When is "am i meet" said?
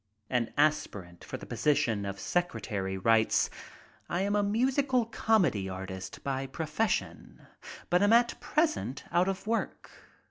4.21-4.49